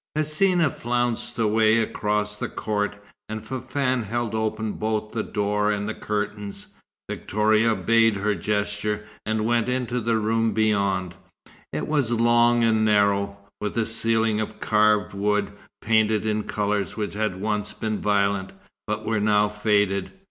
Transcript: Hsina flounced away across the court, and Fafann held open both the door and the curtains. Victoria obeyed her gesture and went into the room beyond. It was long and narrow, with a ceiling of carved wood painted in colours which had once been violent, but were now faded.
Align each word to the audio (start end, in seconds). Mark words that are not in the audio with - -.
Hsina 0.17 0.71
flounced 0.73 1.37
away 1.37 1.77
across 1.79 2.35
the 2.39 2.49
court, 2.49 2.95
and 3.29 3.39
Fafann 3.43 4.01
held 4.05 4.33
open 4.33 4.71
both 4.71 5.11
the 5.11 5.21
door 5.21 5.69
and 5.69 5.87
the 5.87 5.93
curtains. 5.93 6.69
Victoria 7.07 7.73
obeyed 7.73 8.15
her 8.15 8.33
gesture 8.33 9.05
and 9.27 9.45
went 9.45 9.69
into 9.69 10.01
the 10.01 10.17
room 10.17 10.53
beyond. 10.53 11.13
It 11.71 11.87
was 11.87 12.11
long 12.11 12.63
and 12.63 12.83
narrow, 12.83 13.37
with 13.59 13.77
a 13.77 13.85
ceiling 13.85 14.41
of 14.41 14.59
carved 14.59 15.13
wood 15.13 15.51
painted 15.83 16.25
in 16.25 16.45
colours 16.45 16.97
which 16.97 17.13
had 17.13 17.39
once 17.39 17.71
been 17.71 18.01
violent, 18.01 18.53
but 18.87 19.05
were 19.05 19.19
now 19.19 19.49
faded. 19.49 20.13